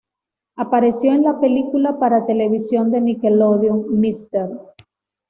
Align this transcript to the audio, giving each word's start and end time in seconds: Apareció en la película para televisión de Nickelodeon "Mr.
Apareció 0.55 1.13
en 1.13 1.21
la 1.21 1.39
película 1.39 1.99
para 1.99 2.25
televisión 2.25 2.89
de 2.89 3.01
Nickelodeon 3.01 3.83
"Mr. 3.99 4.73